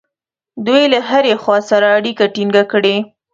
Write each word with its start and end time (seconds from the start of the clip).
دوی 0.65 0.83
له 0.93 0.99
هرې 1.09 1.33
خوا 1.43 1.57
سره 1.69 1.85
اړیکه 1.97 2.25
ټینګه 2.33 2.63
کړي. 2.71 2.95